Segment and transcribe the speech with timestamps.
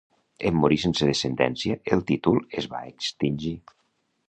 [0.49, 3.55] En morir sense descendència el títol es va extingir.